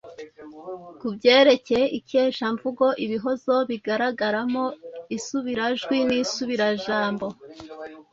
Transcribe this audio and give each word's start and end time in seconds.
Ku 0.99 1.07
byerekeye 1.15 1.85
ikeshamvugo, 1.99 2.85
ibihozo 3.05 3.53
bigaragaramo 3.69 4.63
isubirajwi 5.17 5.97
n’isubirajambo. 6.07 7.27